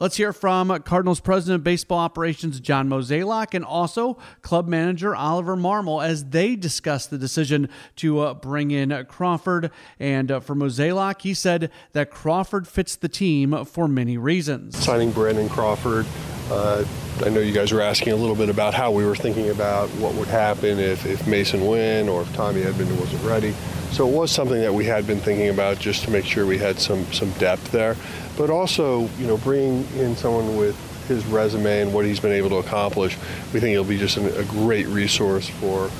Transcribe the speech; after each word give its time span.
Let's 0.00 0.16
hear 0.16 0.32
from 0.32 0.70
Cardinals 0.84 1.20
President 1.20 1.56
of 1.56 1.64
Baseball 1.64 1.98
Operations 1.98 2.58
John 2.58 2.88
Mozeliak 2.88 3.52
and 3.52 3.62
also 3.62 4.16
club 4.40 4.66
manager 4.66 5.14
Oliver 5.14 5.58
Marmol 5.58 6.02
as 6.02 6.24
they 6.24 6.56
discuss 6.56 7.06
the 7.06 7.18
decision 7.18 7.68
to 7.96 8.20
uh, 8.20 8.32
bring 8.32 8.70
in 8.70 9.04
Crawford. 9.10 9.70
And 9.98 10.32
uh, 10.32 10.40
for 10.40 10.54
Mozeliak, 10.54 11.20
he 11.20 11.34
said 11.34 11.70
that 11.92 12.10
Crawford 12.10 12.66
fits 12.66 12.96
the 12.96 13.10
team 13.10 13.66
for 13.66 13.88
many 13.88 14.16
reasons. 14.16 14.78
Signing 14.78 15.12
Brandon 15.12 15.50
Crawford 15.50 16.06
uh, 16.50 16.84
I 17.24 17.28
know 17.28 17.40
you 17.40 17.52
guys 17.52 17.70
were 17.70 17.82
asking 17.82 18.12
a 18.12 18.16
little 18.16 18.34
bit 18.34 18.48
about 18.48 18.74
how 18.74 18.90
we 18.90 19.04
were 19.04 19.16
thinking 19.16 19.50
about 19.50 19.88
what 19.90 20.14
would 20.14 20.28
happen 20.28 20.78
if, 20.78 21.04
if 21.06 21.20
Masyn 21.22 21.68
Winn 21.68 22.08
or 22.08 22.22
if 22.22 22.34
Tommy 22.34 22.62
Edman 22.62 22.98
wasn't 22.98 23.22
ready. 23.24 23.52
So 23.92 24.08
it 24.08 24.14
was 24.14 24.30
something 24.30 24.60
that 24.60 24.72
we 24.72 24.84
had 24.84 25.06
been 25.06 25.18
thinking 25.18 25.48
about 25.48 25.78
just 25.78 26.04
to 26.04 26.10
make 26.10 26.24
sure 26.24 26.46
we 26.46 26.58
had 26.58 26.78
some 26.78 27.04
some 27.12 27.30
depth 27.32 27.72
there, 27.72 27.96
but 28.36 28.48
also 28.48 29.08
you 29.18 29.26
know 29.26 29.36
bringing 29.38 29.84
in 29.96 30.16
someone 30.16 30.56
with 30.56 30.76
his 31.08 31.26
resume 31.26 31.80
and 31.82 31.92
what 31.92 32.04
he's 32.04 32.20
been 32.20 32.32
able 32.32 32.48
to 32.50 32.56
accomplish, 32.56 33.16
we 33.52 33.58
think 33.58 33.70
he'll 33.70 33.82
be 33.82 33.98
just 33.98 34.16
an, 34.16 34.26
a 34.36 34.44
great 34.44 34.86
resource 34.86 35.48
for 35.48 35.90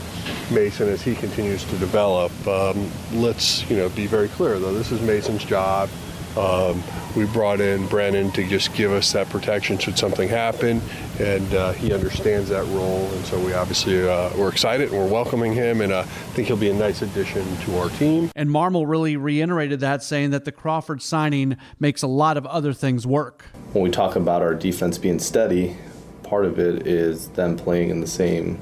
Masyn 0.51 0.87
as 0.87 1.03
he 1.03 1.17
continues 1.17 1.65
to 1.65 1.77
develop. 1.79 2.31
Um, 2.47 2.91
let's 3.13 3.69
you 3.69 3.77
know 3.77 3.89
be 3.91 4.07
very 4.07 4.29
clear 4.29 4.59
though, 4.59 4.73
this 4.73 4.93
is 4.93 5.01
Masyn's 5.01 5.45
job. 5.45 5.91
Um, 6.37 6.83
we 7.17 7.27
brought 7.27 7.61
in 7.61 7.87
Brandon 7.89 8.31
to 8.33 8.47
just 8.47 8.73
give 8.75 8.93
us 8.93 9.13
that 9.13 9.29
protection 9.31 9.79
should 9.79 9.99
something 9.99 10.29
happen, 10.29 10.81
and 11.19 11.55
uh, 11.55 11.73
he 11.73 11.93
understands 11.93 12.49
that 12.51 12.65
role. 12.67 13.05
And 13.13 13.25
so 13.27 13.39
we 13.45 13.53
obviously 13.53 14.09
uh, 14.09 14.31
we're 14.37 14.49
excited 14.49 14.91
and 14.91 14.99
we're 14.99 15.11
welcoming 15.11 15.53
him, 15.53 15.81
and 15.81 15.93
uh, 15.93 16.05
think 16.35 16.47
he'll 16.47 16.57
be 16.57 16.71
a 16.71 16.75
nice 16.75 17.03
addition 17.03 17.45
to 17.63 17.79
our 17.79 17.89
team. 17.91 18.31
And 18.37 18.49
Marmol 18.49 18.89
really 18.89 19.17
reiterated 19.17 19.81
that, 19.81 20.05
saying 20.05 20.31
that 20.31 20.45
the 20.45 20.53
Crawford 20.53 21.03
signing 21.03 21.57
makes 21.81 22.03
a 22.03 22.07
lot 22.07 22.37
of 22.37 22.47
other 22.47 22.73
things 22.73 23.07
work. 23.07 23.45
When 23.73 23.83
we 23.83 23.91
talk 23.91 24.15
about 24.15 24.41
our 24.41 24.55
defense 24.55 24.99
being 24.99 25.19
steady, 25.19 25.77
part 26.23 26.45
of 26.45 26.61
it 26.61 26.87
is 26.87 27.29
them 27.31 27.57
playing 27.57 27.91
in 27.91 28.01
the 28.01 28.07
same 28.07 28.61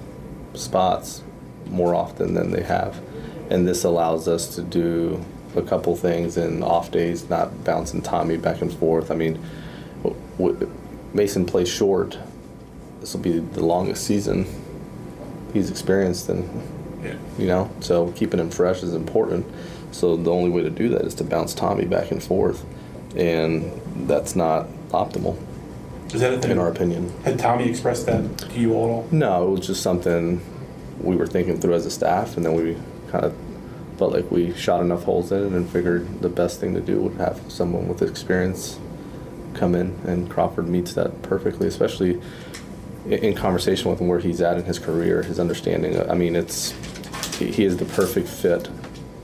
spots 0.54 1.22
more 1.66 1.94
often 1.94 2.32
than 2.32 2.50
they 2.50 2.62
have, 2.62 2.98
and 3.50 3.68
this 3.68 3.84
allows 3.84 4.26
us 4.26 4.54
to 4.54 4.62
do 4.62 5.22
a 5.56 5.62
couple 5.62 5.96
things 5.96 6.36
and 6.36 6.62
off 6.62 6.90
days, 6.90 7.28
not 7.28 7.64
bouncing 7.64 8.02
Tommy 8.02 8.36
back 8.36 8.60
and 8.60 8.72
forth. 8.72 9.10
I 9.10 9.14
mean, 9.14 9.42
Masyn 11.14 11.46
plays 11.46 11.68
short. 11.68 12.18
This 13.00 13.14
will 13.14 13.20
be 13.20 13.38
the 13.38 13.64
longest 13.64 14.04
season 14.04 14.46
he's 15.52 15.70
experienced, 15.70 16.28
and 16.28 16.48
yeah. 17.02 17.16
you 17.38 17.46
know, 17.46 17.70
so 17.80 18.12
keeping 18.12 18.40
him 18.40 18.50
fresh 18.50 18.82
is 18.82 18.94
important. 18.94 19.46
So 19.90 20.16
the 20.16 20.30
only 20.30 20.50
way 20.50 20.62
to 20.62 20.70
do 20.70 20.88
that 20.90 21.02
is 21.02 21.14
to 21.14 21.24
bounce 21.24 21.54
Tommy 21.54 21.84
back 21.84 22.10
and 22.10 22.22
forth, 22.22 22.64
and 23.16 23.70
that's 24.08 24.36
not 24.36 24.66
optimal. 24.90 25.36
Is 26.12 26.20
that 26.20 26.32
a 26.32 26.38
thing? 26.38 26.52
In 26.52 26.58
our 26.58 26.68
opinion. 26.68 27.12
Had 27.22 27.38
Tommy 27.38 27.68
expressed 27.68 28.06
that 28.06 28.38
to 28.38 28.58
you 28.58 28.74
all? 28.74 29.06
No, 29.10 29.48
it 29.48 29.50
was 29.58 29.66
just 29.66 29.82
something 29.82 30.40
we 31.00 31.16
were 31.16 31.26
thinking 31.26 31.60
through 31.60 31.74
as 31.74 31.86
a 31.86 31.90
staff, 31.90 32.36
and 32.36 32.44
then 32.44 32.54
we 32.54 32.76
kind 33.10 33.24
of 33.24 33.34
felt 33.98 34.12
like 34.12 34.30
we 34.30 34.54
shot 34.54 34.80
enough 34.80 35.04
holes 35.04 35.32
in 35.32 35.46
it 35.46 35.52
and 35.52 35.68
figured 35.68 36.22
the 36.22 36.28
best 36.28 36.60
thing 36.60 36.72
to 36.74 36.80
do 36.80 37.00
would 37.00 37.16
have 37.16 37.40
someone 37.48 37.88
with 37.88 38.00
experience 38.00 38.78
come 39.54 39.74
in, 39.74 39.98
and 40.06 40.30
Crawford 40.30 40.68
meets 40.68 40.94
that 40.94 41.20
perfectly, 41.22 41.66
especially 41.66 42.20
in 43.06 43.34
conversation 43.34 43.90
with 43.90 44.00
him 44.00 44.06
where 44.06 44.20
he's 44.20 44.40
at 44.40 44.56
in 44.56 44.64
his 44.64 44.78
career, 44.78 45.22
his 45.22 45.40
understanding. 45.40 45.98
I 46.08 46.14
mean, 46.14 46.36
it's 46.36 46.72
he 47.38 47.64
is 47.64 47.76
the 47.76 47.84
perfect 47.84 48.28
fit 48.28 48.68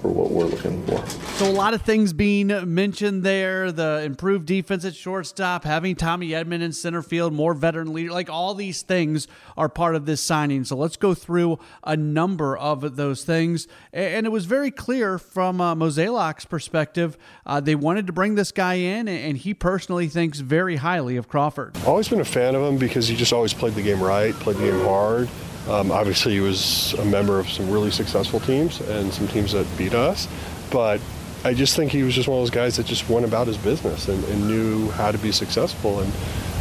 for 0.05 0.11
what 0.11 0.31
we're 0.31 0.45
looking 0.45 0.85
for. 0.85 1.03
So 1.39 1.51
a 1.51 1.51
lot 1.51 1.73
of 1.73 1.81
things 1.81 2.13
being 2.13 2.49
mentioned 2.75 3.23
there: 3.23 3.73
the 3.73 4.03
improved 4.05 4.45
defense 4.45 4.85
at 4.85 4.95
shortstop, 4.95 5.65
having 5.65 5.97
Tommy 5.97 6.29
Edman 6.29 6.61
in 6.61 6.73
center 6.73 7.01
field, 7.01 7.33
more 7.33 7.55
veteran 7.55 7.95
leader. 7.95 8.13
Like 8.13 8.29
all 8.29 8.55
these 8.55 8.83
things 8.83 9.27
are 9.57 9.71
part 9.71 9.95
of 9.95 10.05
this 10.05 10.21
signing. 10.21 10.65
So 10.65 10.77
let's 10.77 10.99
go 10.99 11.15
through 11.15 11.59
a 11.85 11.97
number 11.97 12.55
of 12.55 12.97
those 12.97 13.25
things. 13.25 13.67
And 13.95 14.27
it 14.27 14.29
was 14.29 14.45
very 14.45 14.71
clear 14.71 15.19
from 15.19 15.59
uh, 15.59 15.75
Mozeliak's 15.75 16.45
perspective, 16.45 17.17
uh, 17.47 17.61
they 17.61 17.75
wanted 17.75 18.07
to 18.07 18.13
bring 18.13 18.35
this 18.35 18.53
guy 18.53 18.75
in, 18.75 19.09
and 19.09 19.39
he 19.39 19.55
personally 19.55 20.09
thinks 20.09 20.41
very 20.41 20.77
highly 20.77 21.17
of 21.17 21.29
Crawford. 21.29 21.75
Always 21.87 22.11
been 22.11 22.21
a 22.21 22.27
fan 22.27 22.55
of 22.55 22.63
him 22.63 22.77
because 22.77 23.09
he 23.09 23.17
just 23.17 23.33
always 23.33 23.55
played 23.55 23.75
the 23.75 23.83
game 23.83 24.03
right, 24.03 24.35
played 24.35 24.57
the 24.59 24.71
game 24.71 24.85
hard. 24.85 25.31
Um, 25.69 25.91
obviously, 25.91 26.33
he 26.35 26.41
was 26.41 26.95
a 26.95 27.05
member 27.05 27.39
of 27.39 27.49
some 27.49 27.71
really 27.71 27.91
successful 27.91 28.41
teams 28.41 28.81
and 28.83 29.13
some 29.13 29.29
teams 29.29 29.53
that 29.53 29.67
beat 29.79 29.95
us. 29.95 30.29
But 30.71 31.01
I 31.45 31.55
just 31.55 31.77
think 31.77 31.93
he 31.93 32.03
was 32.03 32.15
just 32.15 32.29
one 32.29 32.39
of 32.39 32.43
those 32.43 32.51
guys 32.51 32.77
that 32.77 32.87
just 32.87 33.09
went 33.09 33.25
about 33.25 33.47
his 33.47 33.59
business 33.59 34.09
and, 34.09 34.23
and 34.25 34.49
knew 34.49 34.91
how 34.91 35.11
to 35.11 35.19
be 35.19 35.33
successful. 35.33 36.01
And 36.01 36.13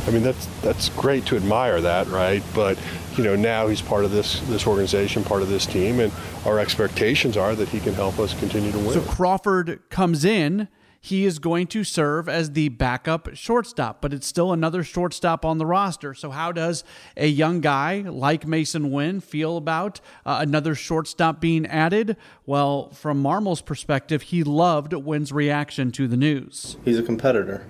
I 0.07 0.11
mean, 0.11 0.23
that's 0.23 0.45
that's 0.61 0.89
great 0.89 1.25
to 1.27 1.35
admire 1.35 1.79
that, 1.81 2.07
right? 2.07 2.43
But 2.53 2.77
you 3.17 3.23
know, 3.23 3.35
now 3.35 3.67
he's 3.67 3.81
part 3.81 4.05
of 4.05 4.11
this 4.11 4.39
this 4.41 4.67
organization, 4.67 5.23
part 5.23 5.41
of 5.41 5.49
this 5.49 5.65
team, 5.65 5.99
and 5.99 6.11
our 6.45 6.59
expectations 6.59 7.37
are 7.37 7.55
that 7.55 7.69
he 7.69 7.79
can 7.79 7.93
help 7.93 8.19
us 8.19 8.37
continue 8.39 8.71
to 8.71 8.77
win. 8.77 8.91
So 8.91 9.01
Crawford 9.01 9.81
comes 9.89 10.25
in 10.25 10.67
he 11.03 11.25
is 11.25 11.37
going 11.37 11.67
to 11.67 11.83
serve 11.83 12.29
as 12.29 12.51
the 12.51 12.69
backup 12.69 13.35
shortstop, 13.35 13.99
but 13.99 14.13
it's 14.13 14.25
still 14.25 14.53
another 14.53 14.85
shortstop 14.85 15.43
on 15.43 15.57
the 15.57 15.65
roster. 15.65 16.13
So, 16.13 16.31
how 16.31 16.53
does 16.53 16.85
a 17.17 17.27
young 17.27 17.59
guy 17.59 18.05
like 18.07 18.45
Masyn 18.45 18.89
Winn 18.89 19.19
feel 19.19 19.57
about 19.57 19.99
uh, 20.25 20.37
another 20.39 20.75
shortstop 20.75 21.41
being 21.41 21.65
added? 21.65 22.15
Well, 22.45 22.89
from 22.91 23.21
Marmol's 23.21 23.59
perspective, 23.59 24.21
he 24.21 24.45
loved 24.45 24.93
Winn's 24.93 25.33
reaction 25.33 25.91
to 25.91 26.07
the 26.07 26.15
news. 26.15 26.77
He's 26.85 26.97
a 26.97 27.03
competitor. 27.03 27.67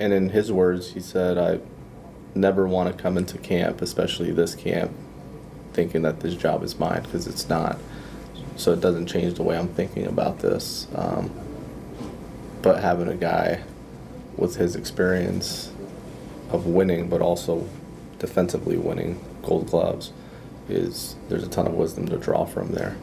And 0.00 0.12
in 0.12 0.30
his 0.30 0.50
words, 0.50 0.90
he 0.90 0.98
said, 0.98 1.38
I 1.38 1.60
never 2.34 2.66
want 2.66 2.94
to 2.94 3.00
come 3.00 3.16
into 3.16 3.38
camp, 3.38 3.80
especially 3.80 4.32
this 4.32 4.56
camp, 4.56 4.90
thinking 5.72 6.02
that 6.02 6.18
this 6.18 6.34
job 6.34 6.64
is 6.64 6.76
mine 6.80 7.02
because 7.04 7.28
it's 7.28 7.48
not. 7.48 7.78
So 8.56 8.72
it 8.72 8.80
doesn't 8.80 9.06
change 9.06 9.34
the 9.34 9.44
way 9.44 9.56
I'm 9.56 9.68
thinking 9.68 10.08
about 10.08 10.40
this. 10.40 10.88
Um, 10.96 11.30
but 12.62 12.80
having 12.80 13.08
a 13.08 13.16
guy 13.16 13.62
with 14.36 14.56
his 14.56 14.76
experience 14.76 15.72
of 16.50 16.66
winning, 16.66 17.08
but 17.08 17.20
also 17.20 17.68
defensively 18.18 18.76
winning 18.76 19.22
gold 19.42 19.68
gloves, 19.68 20.12
is 20.68 21.16
there's 21.28 21.42
a 21.42 21.48
ton 21.48 21.66
of 21.66 21.74
wisdom 21.74 22.08
to 22.08 22.16
draw 22.16 22.44
from 22.44 22.72
there. 22.72 22.96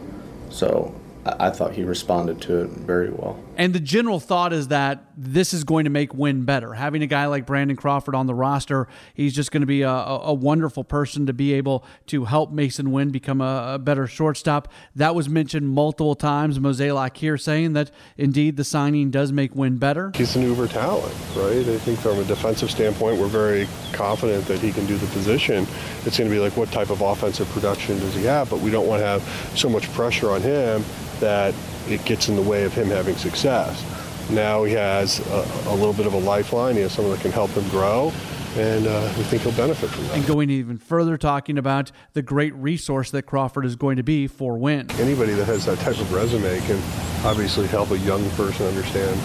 So 0.49 0.98
I 1.39 1.49
thought 1.49 1.73
he 1.73 1.83
responded 1.83 2.41
to 2.43 2.63
it 2.63 2.69
very 2.69 3.09
well. 3.09 3.37
And 3.57 3.73
the 3.73 3.79
general 3.79 4.21
thought 4.21 4.53
is 4.53 4.69
that 4.69 5.03
this 5.17 5.53
is 5.53 5.65
going 5.65 5.83
to 5.83 5.89
make 5.89 6.13
Winn 6.13 6.45
better. 6.45 6.73
Having 6.73 7.03
a 7.03 7.07
guy 7.07 7.25
like 7.25 7.45
Brandon 7.45 7.75
Crawford 7.75 8.15
on 8.15 8.25
the 8.25 8.33
roster, 8.33 8.87
he's 9.13 9.35
just 9.35 9.51
going 9.51 9.61
to 9.61 9.67
be 9.67 9.81
a, 9.81 9.89
a 9.89 10.33
wonderful 10.33 10.85
person 10.85 11.25
to 11.25 11.33
be 11.33 11.53
able 11.53 11.83
to 12.07 12.23
help 12.23 12.53
Masyn 12.53 12.87
Winn 12.87 13.09
become 13.09 13.41
a, 13.41 13.73
a, 13.73 13.79
better 13.79 14.07
shortstop. 14.07 14.69
That 14.95 15.15
was 15.15 15.27
mentioned 15.27 15.67
multiple 15.67 16.15
times. 16.15 16.57
Mozeliak 16.57 17.17
here 17.17 17.37
saying 17.37 17.73
that 17.73 17.91
indeed 18.17 18.55
the 18.55 18.63
signing 18.63 19.11
does 19.11 19.33
make 19.33 19.53
Winn 19.55 19.77
better. 19.77 20.13
He's 20.15 20.37
an 20.37 20.43
uber 20.43 20.67
talent, 20.67 21.13
right? 21.35 21.57
I 21.57 21.77
think 21.79 21.99
from 21.99 22.17
a 22.19 22.23
defensive 22.23 22.71
standpoint, 22.71 23.19
we're 23.19 23.27
very 23.27 23.67
confident 23.91 24.45
that 24.45 24.59
he 24.59 24.71
can 24.71 24.85
do 24.85 24.95
the 24.95 25.07
position. 25.07 25.67
It's 26.05 26.17
going 26.17 26.29
to 26.29 26.33
be 26.33 26.39
like 26.39 26.55
what 26.55 26.71
type 26.71 26.91
of 26.91 27.01
offensive 27.01 27.49
production 27.49 27.99
does 27.99 28.15
he 28.15 28.23
have, 28.23 28.49
but 28.49 28.59
we 28.59 28.71
don't 28.71 28.87
want 28.87 29.01
to 29.01 29.05
have 29.05 29.21
so 29.55 29.67
much 29.67 29.91
pressure 29.91 30.31
on 30.31 30.41
him 30.41 30.81
that 31.19 31.53
it 31.87 32.03
gets 32.05 32.29
in 32.29 32.35
the 32.35 32.41
way 32.41 32.63
of 32.63 32.73
him 32.73 32.87
having 32.87 33.15
success. 33.15 33.83
Now 34.29 34.63
he 34.63 34.73
has 34.73 35.19
a, 35.27 35.69
a 35.69 35.75
little 35.75 35.93
bit 35.93 36.05
of 36.05 36.13
a 36.13 36.19
lifeline. 36.19 36.75
He 36.75 36.81
has 36.81 36.93
someone 36.93 37.15
that 37.15 37.21
can 37.21 37.31
help 37.31 37.49
him 37.51 37.67
grow, 37.69 38.13
and 38.55 38.85
uh, 38.85 39.13
we 39.17 39.23
think 39.23 39.41
he'll 39.41 39.51
benefit 39.53 39.89
from 39.89 40.03
that. 40.05 40.17
And 40.17 40.25
going 40.25 40.49
even 40.49 40.77
further, 40.77 41.17
talking 41.17 41.57
about 41.57 41.91
the 42.13 42.21
great 42.21 42.53
resource 42.53 43.09
that 43.11 43.23
Crawford 43.23 43.65
is 43.65 43.75
going 43.75 43.97
to 43.97 44.03
be 44.03 44.27
for 44.27 44.57
Winn. 44.57 44.89
Anybody 44.99 45.33
that 45.33 45.45
has 45.45 45.65
that 45.65 45.79
type 45.79 45.99
of 45.99 46.13
resume 46.13 46.59
can 46.61 46.77
obviously 47.25 47.67
help 47.67 47.91
a 47.91 47.97
young 47.97 48.27
person 48.31 48.67
understand 48.67 49.19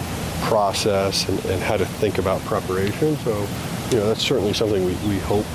process 0.44 1.28
and, 1.28 1.44
and 1.46 1.62
how 1.62 1.76
to 1.76 1.84
think 1.84 2.18
about 2.18 2.40
preparation. 2.42 3.16
So, 3.18 3.46
you 3.90 3.98
know, 3.98 4.08
that's 4.08 4.22
certainly 4.22 4.52
something 4.52 4.84
we, 4.84 4.94
we 5.08 5.18
hope 5.20 5.46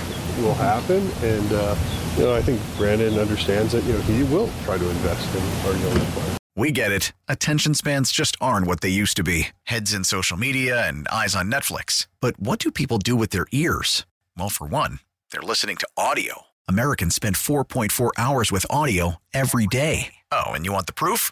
will 0.41 0.55
happen. 0.55 1.01
And, 1.23 1.53
uh, 1.53 1.75
you 2.17 2.23
know, 2.23 2.35
I 2.35 2.41
think 2.41 2.59
Brandon 2.77 3.17
understands 3.19 3.73
that, 3.73 3.83
you 3.83 3.93
know, 3.93 3.99
he 4.01 4.23
will 4.23 4.49
try 4.65 4.77
to 4.77 4.89
invest 4.89 5.35
in 5.35 5.67
our 5.67 5.77
younger 5.77 6.05
players. 6.11 6.37
We 6.55 6.71
get 6.73 6.91
it. 6.91 7.13
Attention 7.29 7.73
spans 7.73 8.11
just 8.11 8.35
aren't 8.41 8.67
what 8.67 8.81
they 8.81 8.89
used 8.89 9.15
to 9.15 9.23
be 9.23 9.49
heads 9.63 9.93
in 9.93 10.03
social 10.03 10.35
media 10.35 10.87
and 10.87 11.07
eyes 11.07 11.33
on 11.33 11.49
Netflix. 11.49 12.07
But 12.19 12.37
what 12.37 12.59
do 12.59 12.69
people 12.69 12.97
do 12.97 13.15
with 13.15 13.29
their 13.29 13.47
ears? 13.53 14.05
Well, 14.37 14.49
for 14.49 14.67
one, 14.67 14.99
they're 15.31 15.41
listening 15.41 15.77
to 15.77 15.87
audio. 15.95 16.47
Americans 16.67 17.15
spend 17.15 17.35
4.4 17.35 18.11
hours 18.17 18.51
with 18.51 18.65
audio 18.69 19.15
every 19.33 19.67
day. 19.67 20.15
Oh, 20.31 20.51
and 20.51 20.65
you 20.65 20.73
want 20.73 20.87
the 20.87 20.93
proof? 20.93 21.31